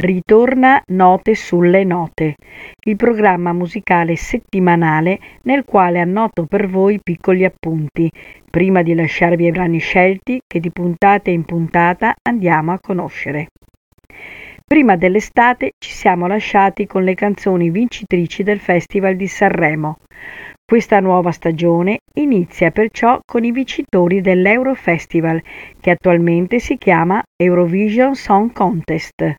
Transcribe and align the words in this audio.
Ritorna 0.00 0.80
Note 0.92 1.34
sulle 1.34 1.82
Note, 1.82 2.36
il 2.86 2.94
programma 2.94 3.52
musicale 3.52 4.14
settimanale 4.14 5.18
nel 5.42 5.64
quale 5.64 5.98
annoto 5.98 6.46
per 6.46 6.68
voi 6.68 7.00
piccoli 7.02 7.44
appunti, 7.44 8.08
prima 8.48 8.82
di 8.82 8.94
lasciarvi 8.94 9.46
i 9.46 9.50
brani 9.50 9.80
scelti 9.80 10.38
che 10.46 10.60
di 10.60 10.70
puntata 10.70 11.30
in 11.30 11.44
puntata 11.44 12.14
andiamo 12.22 12.70
a 12.70 12.78
conoscere. 12.78 13.48
Prima 14.64 14.94
dell'estate 14.94 15.72
ci 15.76 15.90
siamo 15.90 16.28
lasciati 16.28 16.86
con 16.86 17.02
le 17.02 17.14
canzoni 17.14 17.68
vincitrici 17.68 18.44
del 18.44 18.60
Festival 18.60 19.16
di 19.16 19.26
Sanremo. 19.26 19.96
Questa 20.64 21.00
nuova 21.00 21.32
stagione 21.32 21.98
inizia 22.14 22.70
perciò 22.70 23.18
con 23.26 23.42
i 23.42 23.50
vincitori 23.50 24.20
dell'Eurofestival, 24.20 25.42
che 25.80 25.90
attualmente 25.90 26.60
si 26.60 26.78
chiama 26.78 27.20
Eurovision 27.36 28.14
Song 28.14 28.52
Contest. 28.52 29.34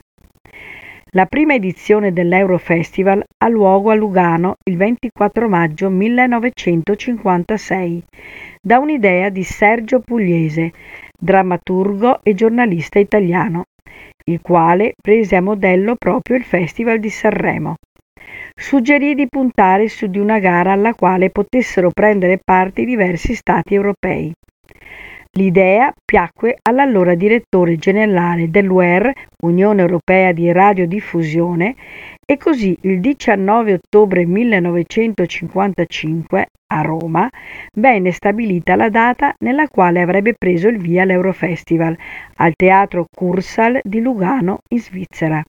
La 1.14 1.26
prima 1.26 1.56
edizione 1.56 2.14
dell'Eurofestival 2.14 3.24
ha 3.38 3.48
luogo 3.48 3.90
a 3.90 3.96
Lugano 3.96 4.58
il 4.66 4.78
24 4.78 5.50
maggio 5.50 5.90
1956, 5.90 8.04
da 8.62 8.78
un'idea 8.78 9.30
di 9.30 9.42
Sergio 9.42 10.02
Pugliese, 10.02 10.72
drammaturgo 11.20 12.20
e 12.22 12.36
giornalista 12.36 13.00
italiano, 13.00 13.64
il 14.26 14.40
quale 14.42 14.94
prese 15.02 15.36
a 15.36 15.42
modello 15.42 15.96
proprio 15.96 16.38
il 16.38 16.44
Festival 16.44 17.00
di 17.00 17.10
Sanremo. 17.10 17.78
Suggerì 18.54 19.16
di 19.16 19.28
puntare 19.28 19.90
su 19.90 20.06
di 20.06 20.20
una 20.20 20.38
gara 20.38 20.74
alla 20.74 20.94
quale 20.94 21.32
potessero 21.32 21.90
prendere 21.90 22.38
parte 22.38 22.86
diversi 22.86 23.34
stati 23.34 23.74
europei. 23.74 24.32
L'idea 25.38 25.94
piacque 26.04 26.58
all'allora 26.64 27.14
direttore 27.14 27.78
generale 27.78 28.50
dell'UER, 28.50 29.12
Unione 29.44 29.82
Europea 29.82 30.32
di 30.32 30.52
Radiodiffusione, 30.52 31.76
e 32.26 32.38
così 32.38 32.76
il 32.82 33.00
19 33.00 33.74
ottobre 33.74 34.26
1955 34.26 36.48
a 36.74 36.82
Roma 36.82 37.30
venne 37.76 38.12
stabilita 38.12 38.76
la 38.76 38.90
data 38.90 39.32
nella 39.40 39.68
quale 39.68 40.02
avrebbe 40.02 40.34
preso 40.36 40.68
il 40.68 40.80
via 40.80 41.06
l'Eurofestival 41.06 41.96
al 42.38 42.54
Teatro 42.56 43.06
Cursal 43.16 43.80
di 43.84 44.02
Lugano 44.02 44.62
in 44.70 44.80
Svizzera. 44.80 45.44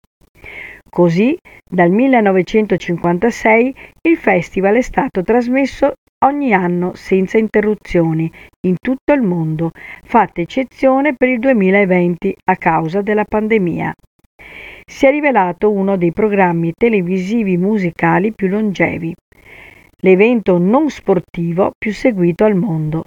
Così, 0.90 1.38
dal 1.66 1.90
1956 1.90 3.74
il 4.02 4.16
festival 4.16 4.76
è 4.76 4.82
stato 4.82 5.22
trasmesso 5.22 5.94
ogni 6.24 6.52
anno 6.52 6.94
senza 6.94 7.38
interruzioni 7.38 8.30
in 8.66 8.74
tutto 8.80 9.12
il 9.12 9.22
mondo, 9.22 9.70
fatta 10.04 10.40
eccezione 10.40 11.14
per 11.14 11.28
il 11.28 11.38
2020 11.38 12.36
a 12.44 12.56
causa 12.56 13.00
della 13.00 13.24
pandemia. 13.24 13.92
Si 14.86 15.06
è 15.06 15.10
rivelato 15.10 15.70
uno 15.70 15.96
dei 15.96 16.12
programmi 16.12 16.72
televisivi 16.76 17.56
musicali 17.56 18.32
più 18.32 18.48
longevi, 18.48 19.14
l'evento 20.02 20.58
non 20.58 20.90
sportivo 20.90 21.72
più 21.78 21.92
seguito 21.92 22.44
al 22.44 22.54
mondo, 22.54 23.04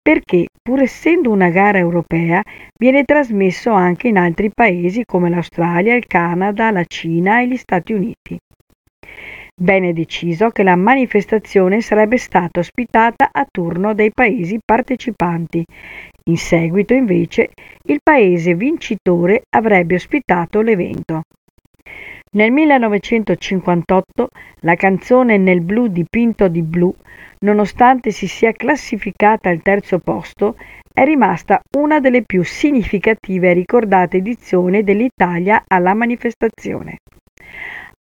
perché, 0.00 0.46
pur 0.62 0.82
essendo 0.82 1.30
una 1.30 1.50
gara 1.50 1.78
europea, 1.78 2.40
viene 2.78 3.04
trasmesso 3.04 3.72
anche 3.72 4.08
in 4.08 4.16
altri 4.16 4.50
paesi 4.54 5.04
come 5.04 5.28
l'Australia, 5.28 5.94
il 5.94 6.06
Canada, 6.06 6.70
la 6.70 6.84
Cina 6.84 7.40
e 7.40 7.48
gli 7.48 7.56
Stati 7.56 7.92
Uniti. 7.92 8.38
Venne 9.58 9.94
deciso 9.94 10.50
che 10.50 10.62
la 10.62 10.76
manifestazione 10.76 11.80
sarebbe 11.80 12.18
stata 12.18 12.60
ospitata 12.60 13.30
a 13.32 13.46
turno 13.50 13.94
dai 13.94 14.10
paesi 14.12 14.58
partecipanti. 14.62 15.64
In 16.24 16.36
seguito, 16.36 16.92
invece, 16.92 17.52
il 17.84 18.00
paese 18.02 18.54
vincitore 18.54 19.44
avrebbe 19.48 19.94
ospitato 19.94 20.60
l'evento. 20.60 21.22
Nel 22.32 22.52
1958 22.52 24.28
la 24.60 24.74
canzone 24.74 25.38
Nel 25.38 25.62
blu 25.62 25.86
dipinto 25.86 26.48
di 26.48 26.60
blu, 26.60 26.94
nonostante 27.38 28.10
si 28.10 28.28
sia 28.28 28.52
classificata 28.52 29.48
al 29.48 29.62
terzo 29.62 30.00
posto, 30.00 30.56
è 30.92 31.02
rimasta 31.02 31.62
una 31.78 31.98
delle 31.98 32.24
più 32.24 32.44
significative 32.44 33.52
e 33.52 33.54
ricordate 33.54 34.18
edizioni 34.18 34.82
dell'Italia 34.82 35.64
alla 35.66 35.94
manifestazione. 35.94 36.98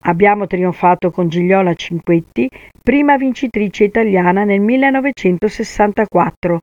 Abbiamo 0.07 0.45
trionfato 0.45 1.09
con 1.09 1.29
Gigliola 1.29 1.73
Cinquetti, 1.73 2.47
prima 2.83 3.17
vincitrice 3.17 3.85
italiana 3.85 4.43
nel 4.43 4.59
1964, 4.61 6.59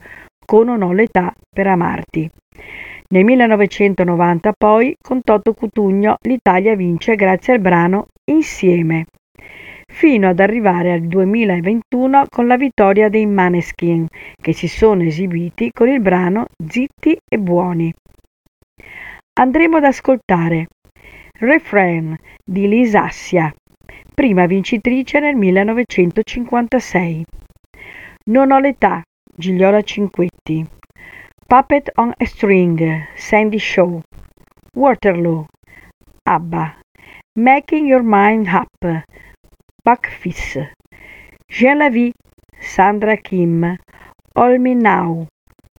con 0.47 0.67
Non 0.67 0.83
ho 0.83 0.93
l'età 0.93 1.33
per 1.51 1.67
amarti. 1.67 2.31
Nel 3.09 3.25
1990 3.25 4.53
poi, 4.57 4.95
con 5.01 5.23
Toto 5.23 5.55
Cutugno, 5.55 6.19
l'Italia 6.21 6.77
vince 6.77 7.17
grazie 7.17 7.55
al 7.55 7.59
brano 7.59 8.07
Insieme, 8.31 9.07
fino 9.93 10.29
ad 10.29 10.39
arrivare 10.39 10.93
al 10.93 11.01
2021 11.01 12.27
con 12.29 12.47
la 12.47 12.57
vittoria 12.57 13.09
dei 13.09 13.27
Maneskin, 13.27 14.07
che 14.41 14.53
si 14.53 14.69
sono 14.69 15.03
esibiti 15.03 15.73
con 15.73 15.89
il 15.89 16.01
brano 16.01 16.47
Zitti 16.65 17.19
e 17.29 17.39
Buoni. 17.39 17.93
Andremo 19.41 19.79
ad 19.79 19.85
ascoltare 19.85 20.69
Refrain 21.43 22.15
di 22.47 22.69
Lisa 22.69 23.07
Assia, 23.11 23.53
prima 24.15 24.47
vincitrice 24.47 25.19
nel 25.19 25.35
1956. 25.35 27.25
Non 28.27 28.53
ho 28.53 28.61
l'età, 28.61 29.03
Gigliola 29.37 29.83
Cinquetti. 29.83 30.65
Puppet 31.49 31.91
on 31.97 32.13
a 32.17 32.25
String, 32.27 33.09
Sandy 33.17 33.59
Shaw. 33.59 34.01
Waterloo, 34.77 35.45
ABBA. 36.23 36.77
Making 37.35 37.87
Your 37.89 38.03
Mind 38.05 38.47
Up, 38.47 39.03
Buck 39.83 40.07
Fizz. 40.07 40.61
Jean 41.49 41.79
la 41.79 41.91
vie, 41.91 42.13
Sandra 42.61 43.17
Kim. 43.17 43.77
All 44.37 44.61
Me 44.61 44.75
Now, 44.75 45.27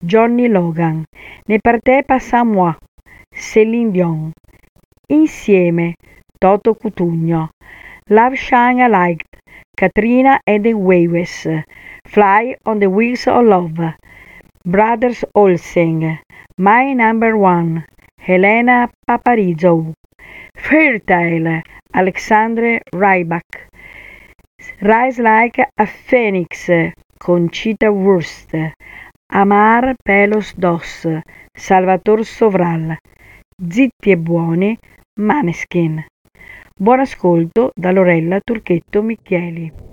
Johnny 0.04 0.50
Logan. 0.50 1.06
Ne 1.48 1.58
partez 1.60 2.04
pas 2.04 2.34
à 2.34 2.44
moi, 2.44 2.76
Céline 3.32 3.94
Dion. 3.94 4.34
Insieme, 5.14 5.94
Toto 6.40 6.74
Cutugno. 6.74 7.52
Love 8.10 8.36
Shine 8.36 8.82
a 8.82 8.90
Light, 8.90 9.22
Katrina 9.78 10.40
and 10.48 10.66
the 10.66 10.74
Waves. 10.74 11.48
Fly 12.08 12.56
on 12.66 12.80
the 12.80 12.90
Wings 12.90 13.28
of 13.28 13.46
Love. 13.46 13.94
Brothers 14.66 15.24
Olsen. 15.36 16.20
My 16.58 16.94
Number 16.94 17.38
One. 17.38 17.86
Helena 18.18 18.90
Paparizou. 19.08 19.94
Fertile, 20.56 21.62
Alexandre 21.94 22.82
Rybak. 22.92 23.70
Rise 24.82 25.20
Like 25.20 25.60
a 25.78 25.86
Phoenix, 25.86 26.70
Conchita 27.20 27.92
Wurst. 27.92 28.56
Amar 29.30 29.94
Pelos 30.04 30.54
Dos, 30.54 31.06
Salvatore 31.56 32.24
Sovral. 32.24 32.98
Zitti 33.56 34.10
e 34.10 34.18
buoni, 34.18 34.78
Maneskin. 35.20 36.04
Buon 36.76 37.00
ascolto 37.00 37.70
da 37.80 37.92
Lorella 37.92 38.40
Turchetto 38.44 39.04
Micheli. 39.04 39.93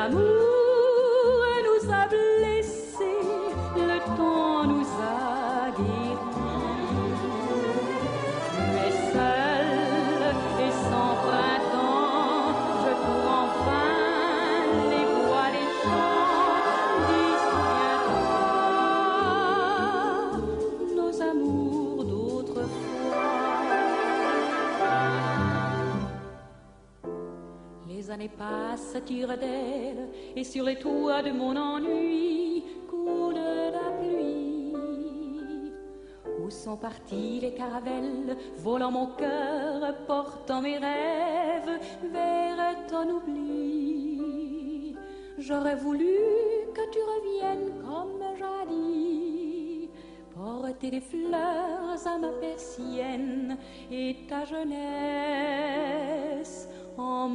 l'amour. 0.00 0.49
d'elle, 28.92 30.08
et 30.34 30.44
sur 30.44 30.64
les 30.64 30.76
toits 30.76 31.22
de 31.22 31.30
mon 31.30 31.56
ennui 31.56 32.64
coule 32.88 33.34
la 33.34 33.90
pluie. 34.00 34.74
Où 36.42 36.50
sont 36.50 36.76
partis 36.76 37.40
les 37.40 37.54
caravelles, 37.54 38.36
volant 38.56 38.90
mon 38.90 39.06
cœur, 39.08 39.94
portant 40.06 40.60
mes 40.60 40.78
rêves 40.78 41.78
vers 42.12 42.86
ton 42.88 43.08
oubli? 43.16 44.96
J'aurais 45.38 45.76
voulu 45.76 46.16
que 46.74 46.90
tu 46.90 46.98
reviennes 46.98 47.72
comme 47.82 48.22
jadis, 48.38 49.88
porter 50.34 50.90
des 50.90 51.00
fleurs 51.00 52.06
à 52.06 52.18
ma 52.18 52.32
persienne 52.40 53.56
et 53.90 54.16
ta 54.28 54.44
jeunesse. 54.44 55.50
en 57.00 57.30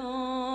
Oh. 0.00 0.47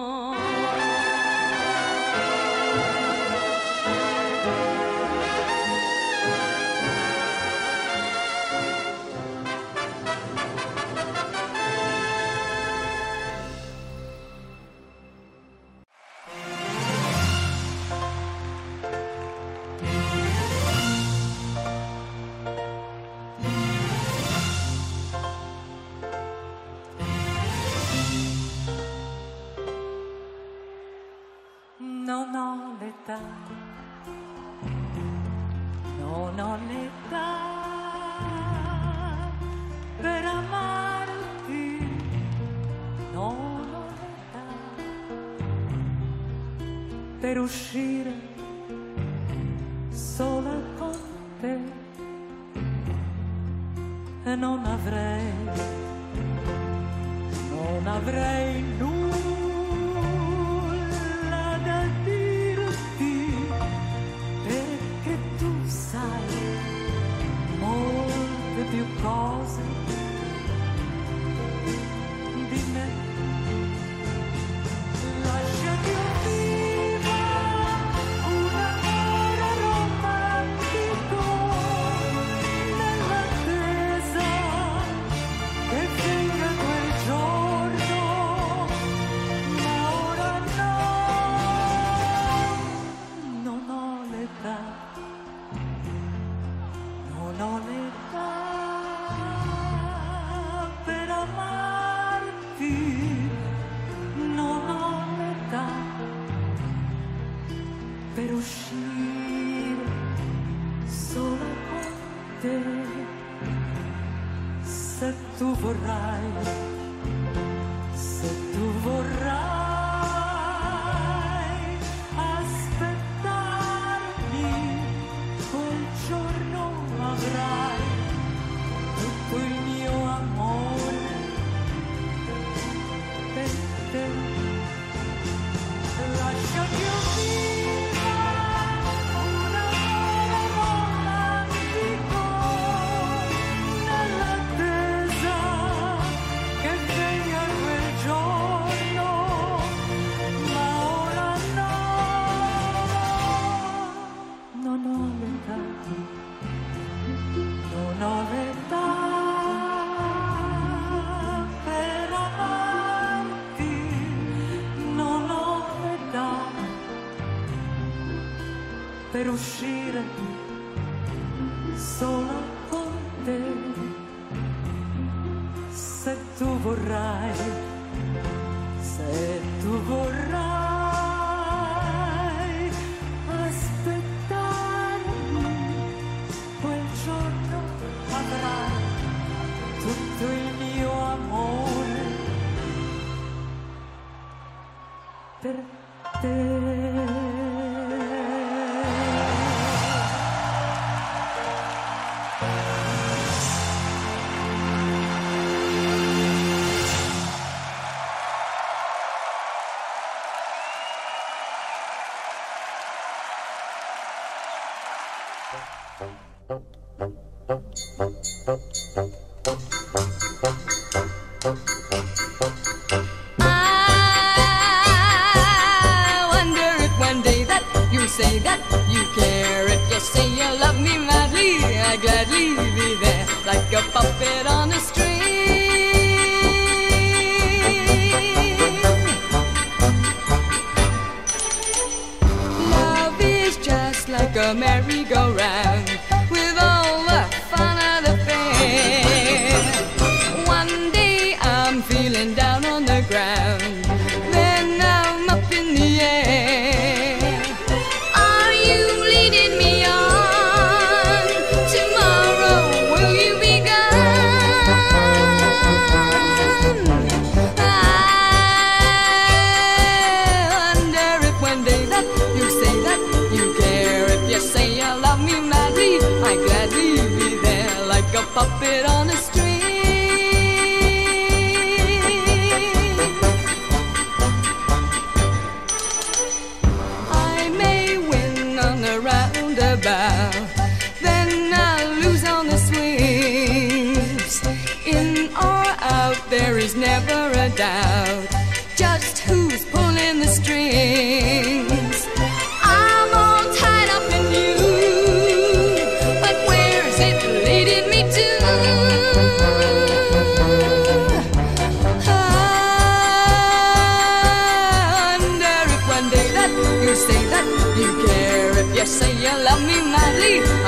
o 169.29 169.37
cheiro. 169.37 169.72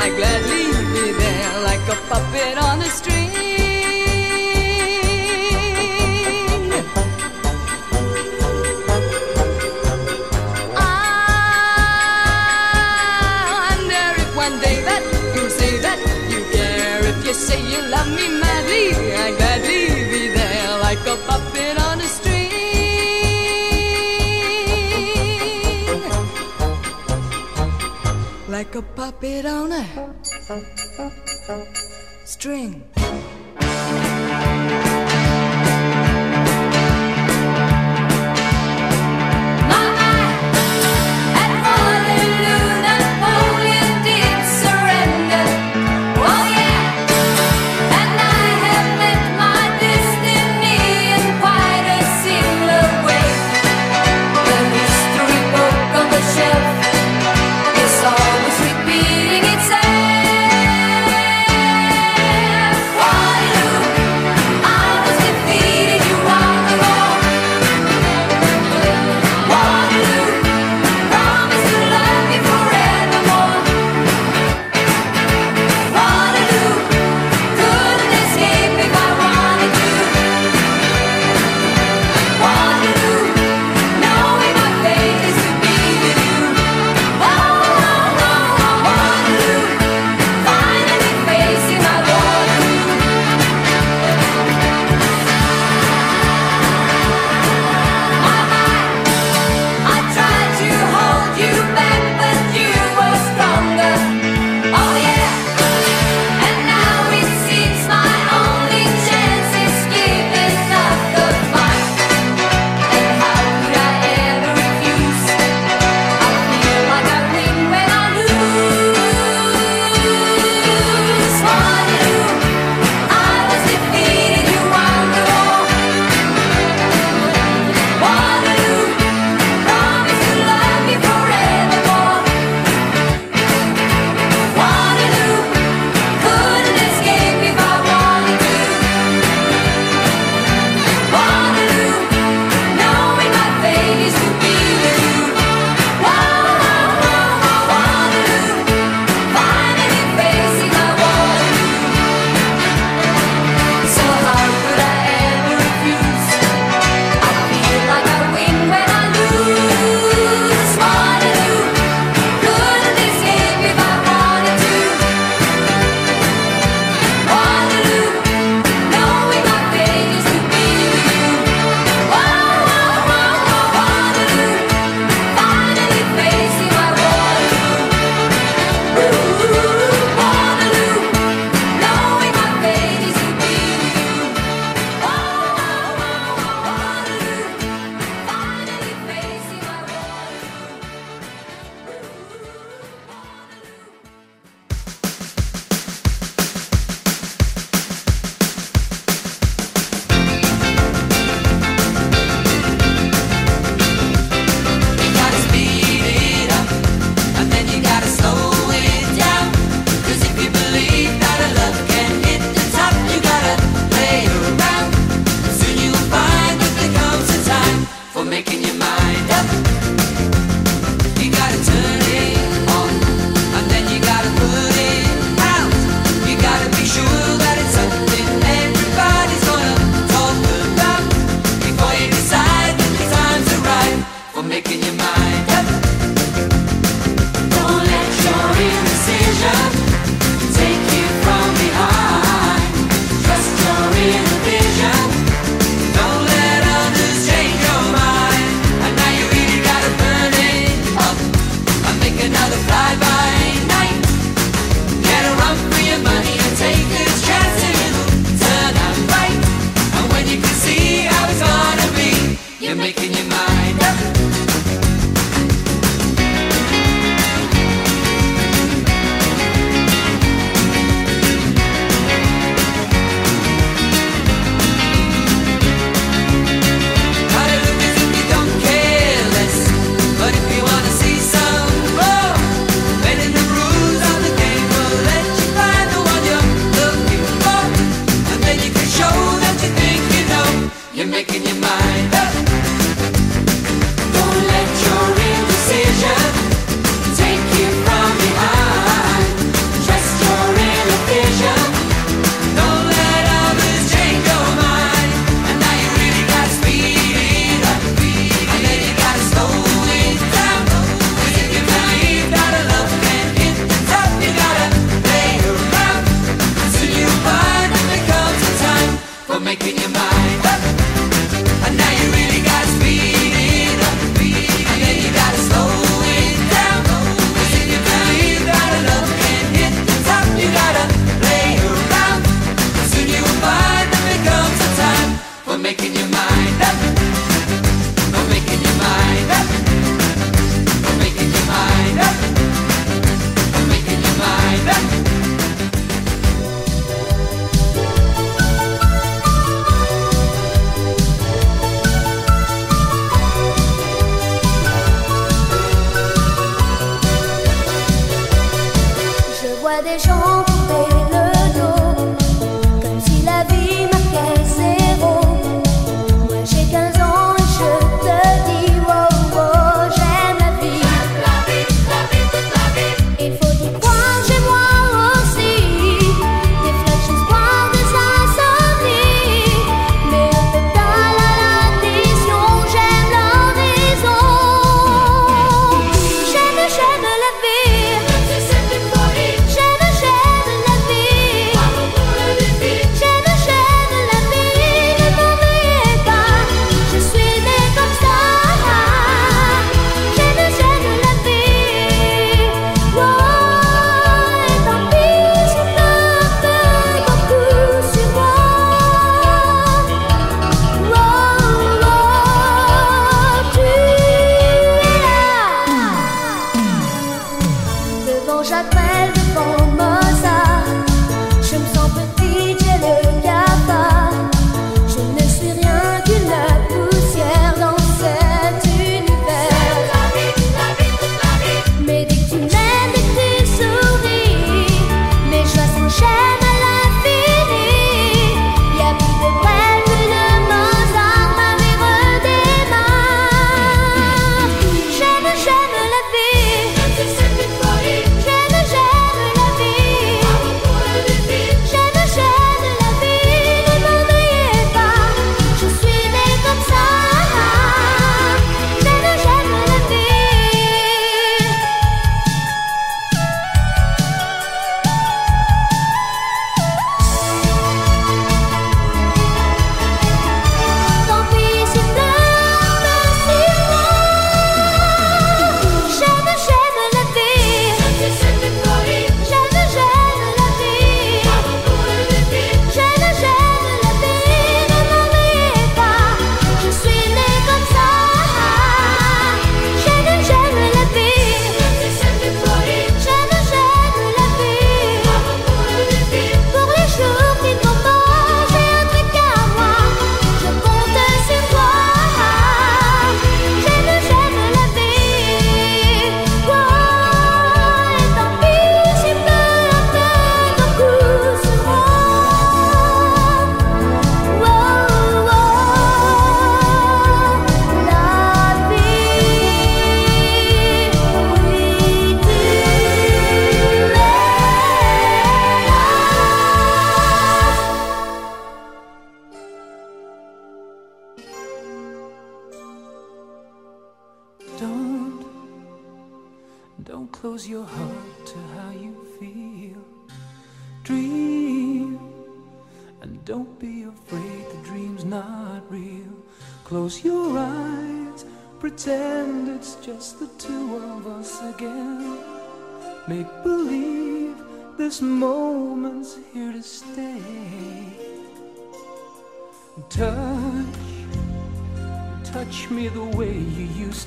I 0.05 0.09
gladly 0.09 0.65
be 0.93 1.13
there 1.13 1.63
like 1.63 1.81
a 1.89 1.95
puppet 2.07 2.59
on 2.59 2.79
a 2.79 2.89
string. 2.91 3.14
puppet 29.05 29.45
on 29.45 29.71
a 29.71 29.85
string. 32.25 32.94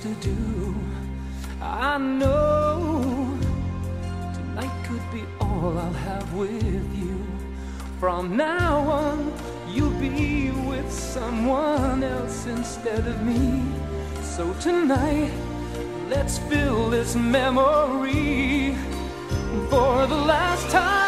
To 0.03 0.15
do. 0.21 0.75
I 1.61 1.99
know 1.99 3.37
tonight 4.35 4.87
could 4.87 5.03
be 5.13 5.25
all 5.41 5.77
I'll 5.77 5.93
have 5.93 6.33
with 6.35 6.97
you. 6.97 7.27
From 7.99 8.37
now 8.37 8.79
on, 8.79 9.33
you'll 9.69 9.99
be 9.99 10.53
with 10.53 10.93
someone 10.93 12.05
else 12.05 12.47
instead 12.47 13.09
of 13.09 13.23
me. 13.23 13.65
So 14.23 14.55
tonight, 14.61 15.33
let's 16.09 16.39
fill 16.39 16.91
this 16.91 17.17
memory 17.17 18.77
for 19.69 20.07
the 20.07 20.21
last 20.33 20.71
time. 20.71 21.08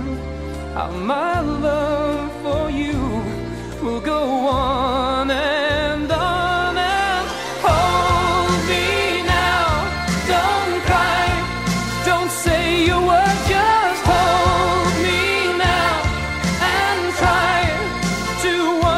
How 0.73 0.89
my 0.89 1.41
love 1.41 2.31
for 2.41 2.69
you 2.69 2.97
will 3.83 3.99
go 3.99 4.23
on 4.47 5.29
and 5.29 6.09
on 6.09 6.77
and 6.77 7.27
hold 7.61 8.59
me 8.71 9.21
now. 9.27 9.67
Don't 10.33 10.75
cry, 10.87 11.27
don't 12.05 12.31
say 12.31 12.87
a 12.87 12.97
word, 12.97 13.37
just 13.51 14.03
hold 14.13 14.93
me 15.03 15.57
now 15.59 15.95
and 16.79 17.01
try 17.19 17.59
to 18.45 18.53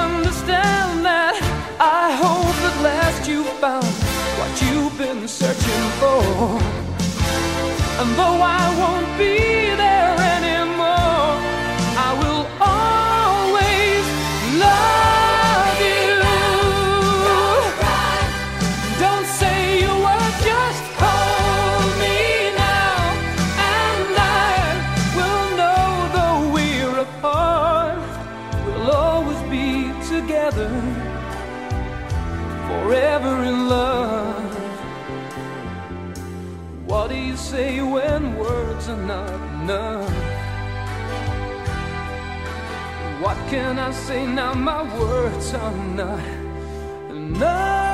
understand 0.05 1.03
that. 1.09 1.35
I 1.79 2.05
hope 2.23 2.83
last 2.83 3.27
you 3.27 3.43
found 3.63 3.93
what 4.37 4.51
you've 4.61 4.95
been 4.99 5.27
searching 5.27 5.85
for. 5.99 6.21
And 7.99 8.09
though 8.15 8.39
I 8.61 8.63
won't 8.79 9.02
say 37.63 37.81
when 37.81 38.35
words 38.37 38.89
are 38.89 39.03
not 39.13 39.39
enough? 39.61 40.09
What 43.23 43.37
can 43.51 43.79
I 43.79 43.91
say 43.91 44.25
now? 44.25 44.53
My 44.53 44.81
words 44.99 45.53
are 45.53 45.77
not 45.99 46.25
enough. 47.09 47.92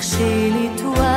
chercher 0.00 0.50
l'étoile. 0.50 1.13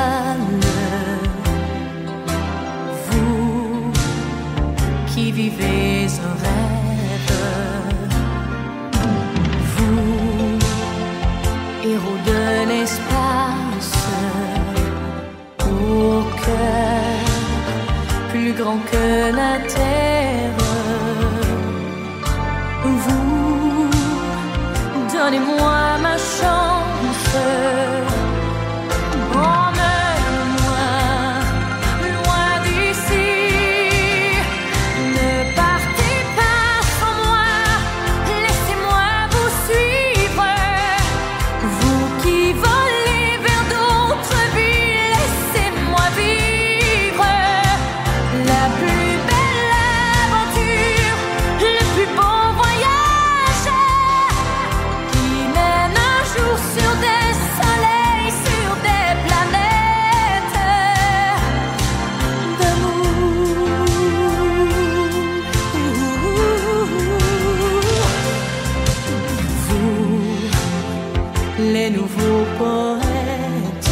Nouveaux 71.90 72.46
poètes, 72.58 73.92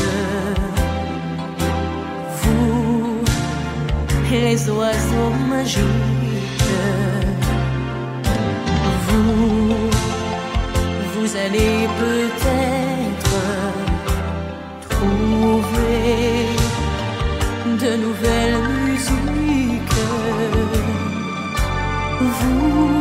vous, 2.42 3.24
les 4.32 4.70
oiseaux 4.70 5.34
magiques, 5.50 5.82
vous, 9.08 9.76
vous 11.14 11.30
allez 11.46 11.88
peut-être 12.00 13.38
trouver 14.90 16.48
de 17.82 17.92
nouvelles 18.04 18.62
musiques. 18.86 19.26
Vous, 22.20 22.95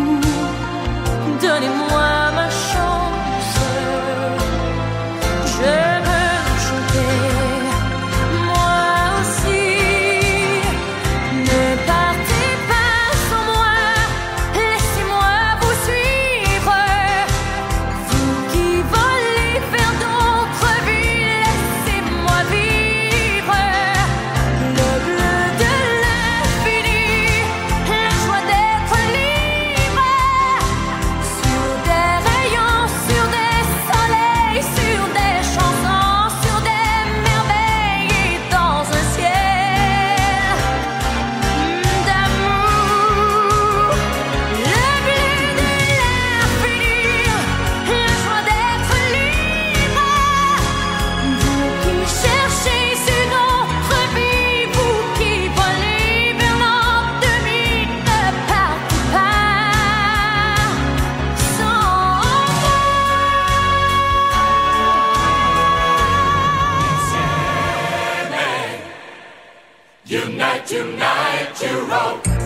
tonight, 70.44 70.66
tonight 70.66 72.26
you. 72.26 72.43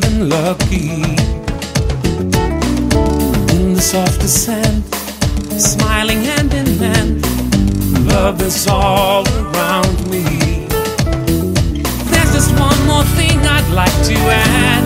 feeling 0.00 0.28
lucky. 0.28 1.02
In 3.54 3.74
the 3.74 3.80
soft 3.80 4.20
descent, 4.20 4.84
smiling 5.58 6.22
hand 6.22 6.52
in 6.54 6.66
hand, 6.78 7.22
love 8.06 8.40
is 8.42 8.66
all 8.68 9.26
around 9.28 10.10
me. 10.10 10.66
There's 12.10 12.32
just 12.32 12.52
one 12.58 12.80
more 12.86 13.04
thing 13.16 13.38
I'd 13.40 13.70
like 13.72 13.98
to 14.10 14.14
add. 14.14 14.84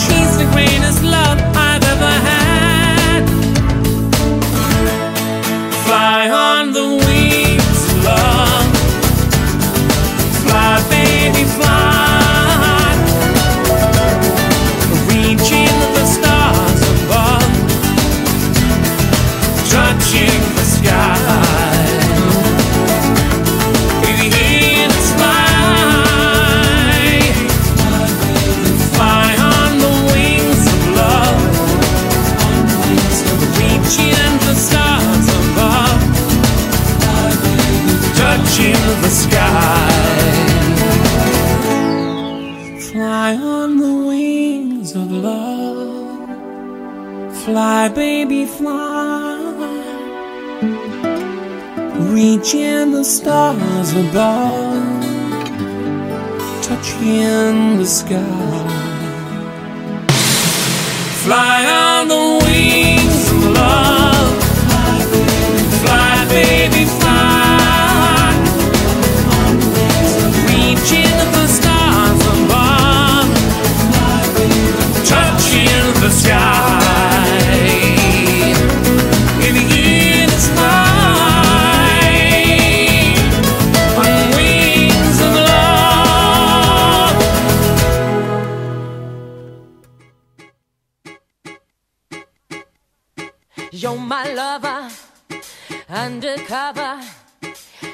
She's 0.00 0.36
the 0.38 0.48
greatest 0.52 1.02
love 1.02 1.38
I've 1.54 1.84
ever 1.84 2.14
had. 2.30 3.24
Fly 5.84 6.30
on. 6.30 6.51
Touching 52.42 52.90
the 52.90 53.04
stars 53.04 53.92
above 53.92 55.04
Touching 56.60 57.78
the 57.78 57.86
sky. 57.86 58.18
Fly 61.22 61.64
on 61.70 62.08
the 62.08 62.44
wings 62.44 62.81
You're 93.92 94.00
my 94.00 94.32
lover, 94.32 94.88
undercover. 95.90 96.98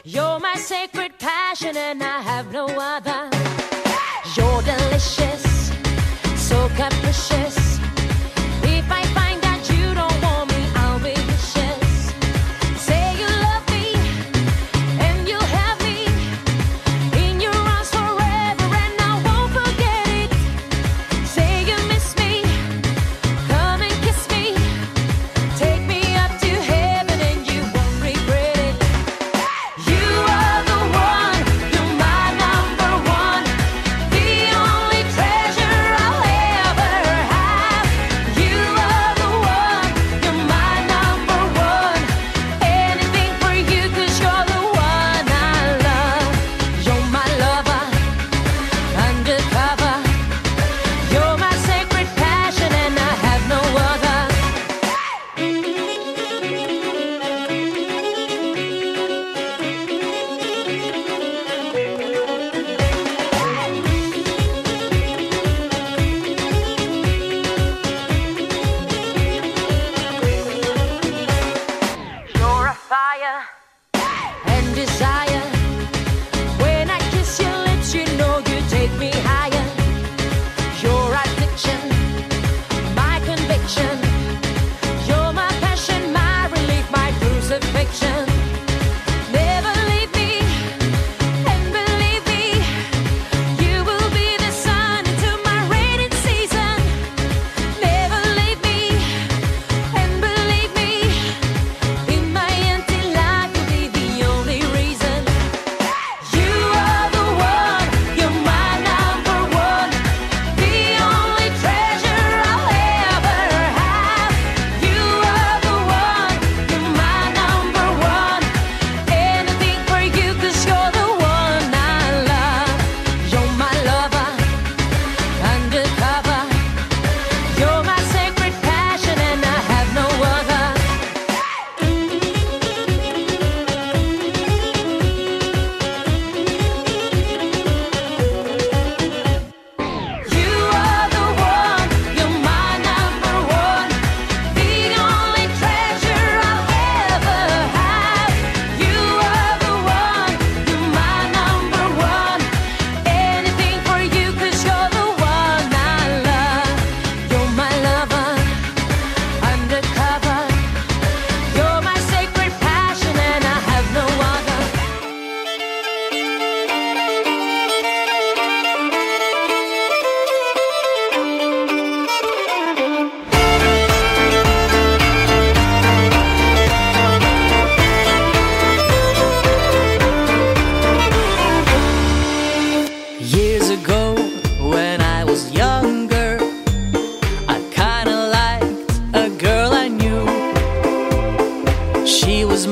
You're 0.04 0.38
my 0.38 0.54
sacred 0.54 1.18
passion, 1.18 1.76
and 1.76 2.04
I 2.04 2.20
have 2.20 2.52
no 2.52 2.66
other. 2.66 3.28
You're 4.36 4.62
delicious, 4.62 5.72
so 6.36 6.68
capricious. 6.76 7.67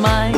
mind. 0.06 0.35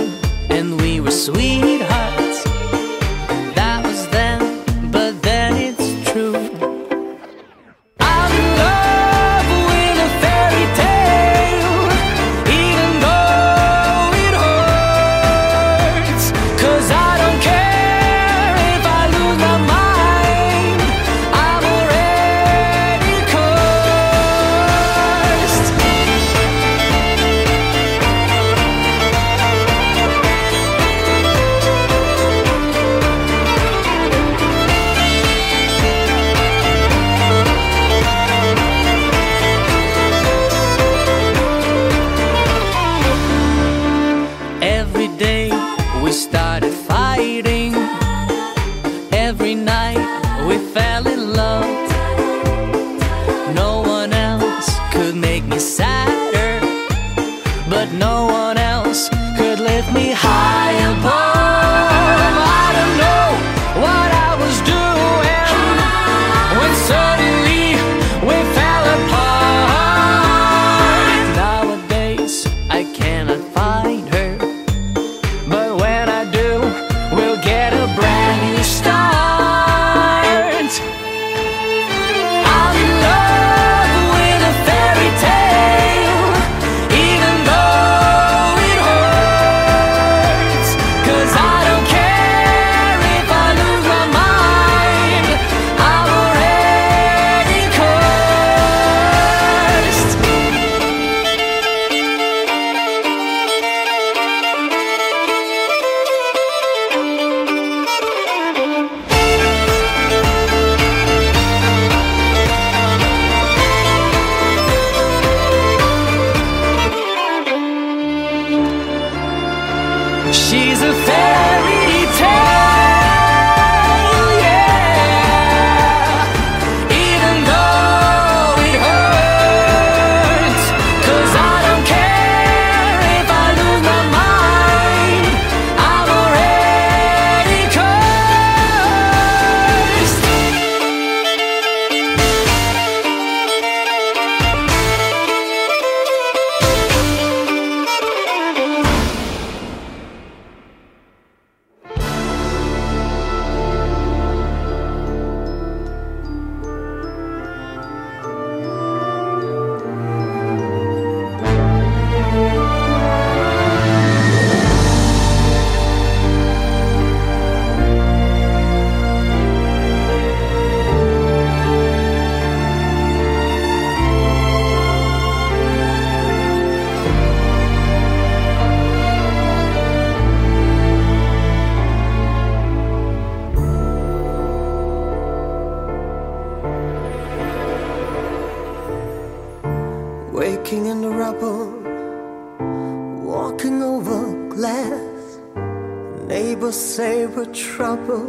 they 197.09 197.27
were 197.27 197.51
trouble. 197.71 198.29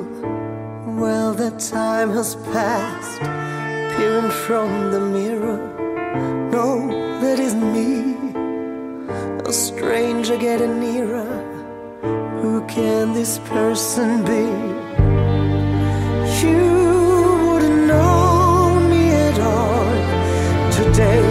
Well, 1.02 1.34
the 1.34 1.52
time 1.78 2.10
has 2.18 2.36
passed. 2.54 3.20
Peering 3.94 4.32
from 4.46 4.70
the 4.94 5.02
mirror, 5.18 5.60
no, 6.56 6.68
that 7.22 7.38
isn't 7.48 7.68
me. 7.78 7.92
A 9.52 9.54
stranger 9.68 10.38
getting 10.38 10.76
nearer. 10.86 11.32
Who 12.42 12.54
can 12.76 13.14
this 13.20 13.34
person 13.54 14.08
be? 14.32 14.46
You 16.42 16.64
wouldn't 17.46 17.82
know 17.92 18.80
me 18.92 19.04
at 19.28 19.38
all 19.54 19.92
today. 20.80 21.29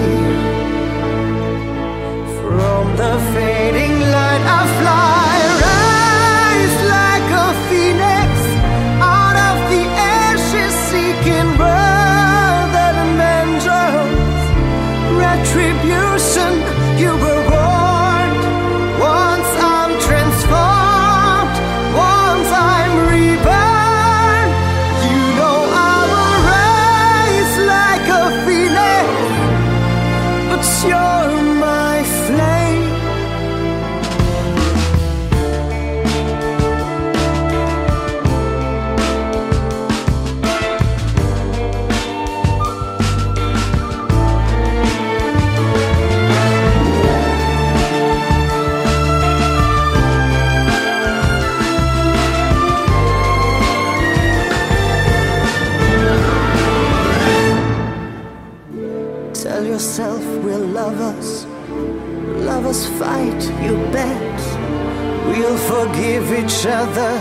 other, 66.69 67.19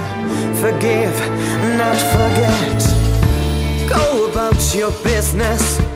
forgive, 0.61 1.17
not 1.77 1.97
forget. 2.13 2.79
Go 3.89 4.29
about 4.29 4.75
your 4.75 4.91
business. 5.03 5.86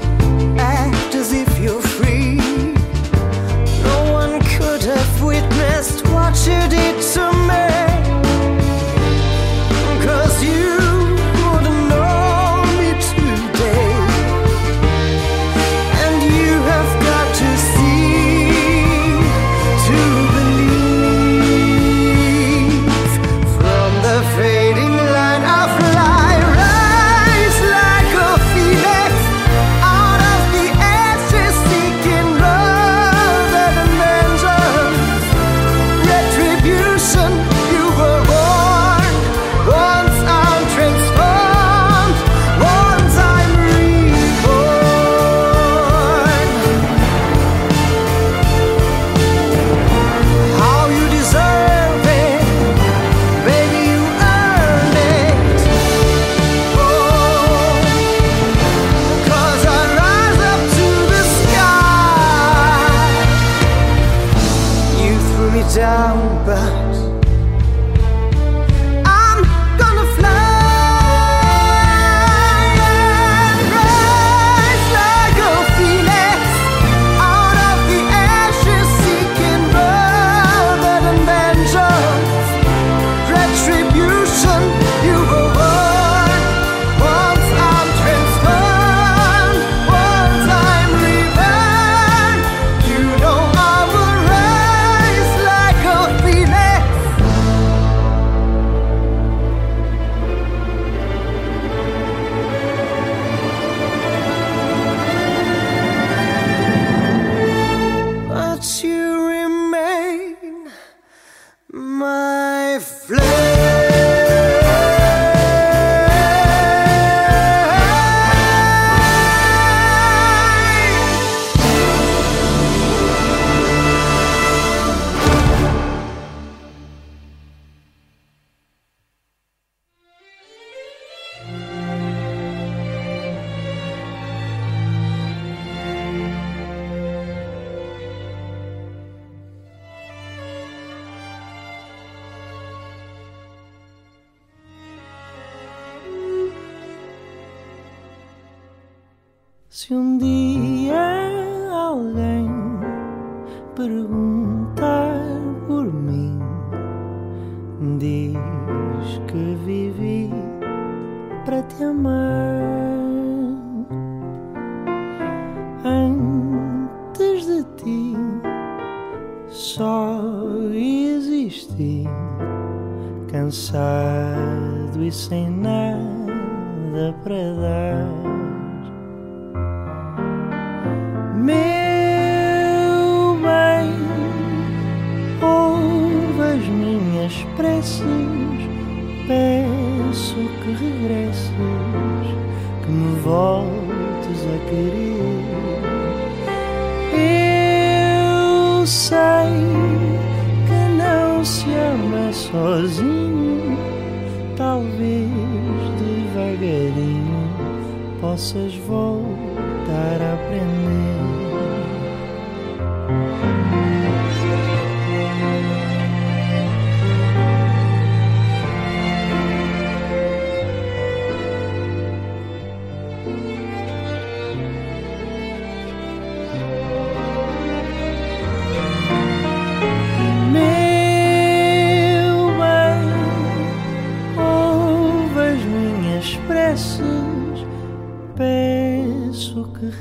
Possas 208.22 208.76
voltar 208.76 210.22
a 210.22 210.34
aprender. 210.36 211.31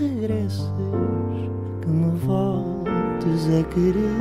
Regresses, 0.01 0.73
que 1.83 1.89
me 1.89 2.11
voltes 2.19 3.47
a 3.47 3.63
querer. 3.75 4.17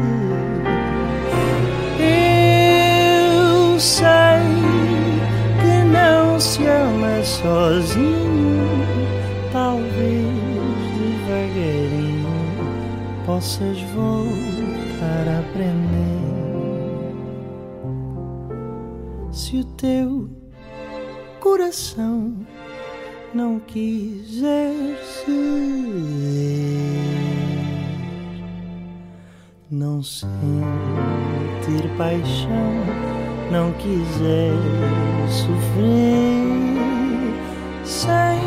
Eu 1.99 3.79
sei 3.79 4.43
que 5.61 5.83
não 5.91 6.39
se 6.39 6.65
ama 6.65 7.23
sozinho, 7.23 8.67
talvez 9.53 10.25
devagarinho 10.97 12.27
possas 13.25 13.81
voltar 13.93 15.27
a 15.27 15.39
aprender. 15.39 16.19
Se 19.31 19.57
o 19.57 19.63
teu 19.63 20.29
coração 21.39 22.33
não 23.33 23.59
quiser 23.59 24.08
não 30.23 31.61
sentir 31.61 31.89
paixão, 31.97 32.73
não 33.51 33.71
quiser 33.73 34.53
sofrer, 35.29 36.45
sem 37.83 38.39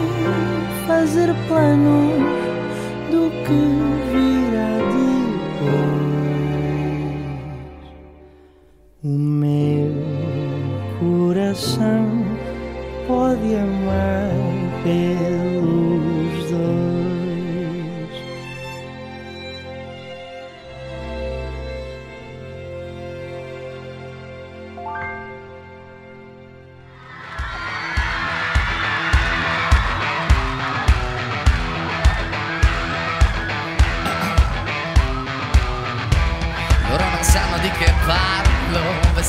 fazer 0.87 1.35
planos 1.49 2.23
do 3.11 3.31
que 3.45 3.63
virá 4.13 4.79
depois. 5.23 5.93
O 9.05 9.09
meu 9.09 9.93
coração 11.01 12.07
pode 13.07 13.55
amar 13.55 14.33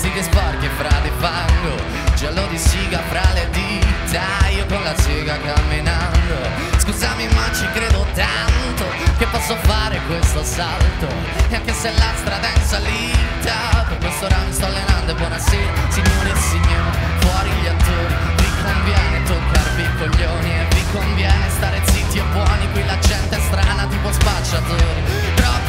Vestiti 0.04 0.24
sporchi 0.24 0.68
fra 0.76 1.00
di 1.00 1.10
fango 1.18 1.82
Giallo 2.16 2.46
di 2.48 2.58
siga 2.58 3.00
fra 3.08 3.24
le 3.32 3.48
dita 3.52 4.50
Io 4.50 4.66
con 4.66 4.84
la 4.84 4.94
siga 4.98 5.40
camminando. 5.40 6.36
Scusami 6.78 7.26
ma 7.28 7.50
ci 7.54 7.66
credo 7.72 8.06
tanto 8.14 8.84
Che 9.18 9.26
posso 9.28 9.56
fare 9.62 10.02
questo 10.06 10.44
salto. 10.44 11.08
E 11.48 11.56
anche 11.56 11.72
se 11.72 11.90
la 11.92 12.12
strada 12.18 12.52
è 12.52 12.58
in 12.58 12.66
salita 12.66 13.86
Per 13.88 13.98
questo 14.00 14.26
ora 14.26 14.40
mi 14.46 14.52
sto 14.52 14.66
allenando 14.66 15.12
e 15.14 15.16
buonasera 15.16 15.72
Signore 15.88 16.32
e 16.32 16.36
signori, 16.36 16.98
fuori 17.20 17.50
gli 17.62 17.68
attori. 17.68 18.16
Vi 18.36 18.50
conviene 18.62 19.24
toccarvi 19.24 19.82
i 19.84 19.98
coglioni 20.00 20.52
E 20.52 20.66
vi 20.70 20.84
conviene 20.92 21.50
stare 21.50 21.82
zitti 21.86 22.18
e 22.18 22.24
buoni 22.34 22.72
Qui 22.74 22.86
la 22.86 23.00
gente 23.00 23.38
è 23.38 23.40
strana 23.40 23.86
tipo 23.86 24.12
spacciatori 24.12 25.23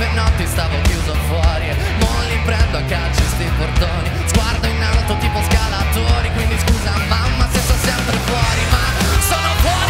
Troppe 0.05 0.21
notti 0.21 0.47
stavo 0.47 0.77
chiuso 0.83 1.15
fuori 1.29 1.67
mo 1.99 2.11
li 2.29 2.39
prendo 2.45 2.77
a 2.77 2.83
calci 2.83 3.23
sti 3.23 3.49
portoni. 3.57 4.11
Sguardo 4.27 4.67
in 4.67 4.83
alto 4.83 5.17
tipo 5.17 5.41
scalatori 5.43 6.31
Quindi 6.35 6.59
scusa 6.59 6.93
mamma 7.09 7.49
se 7.51 7.61
sto 7.61 7.75
sempre 7.83 8.17
fuori 8.27 8.63
Ma 8.71 9.21
sono 9.21 9.55
fuori 9.63 9.84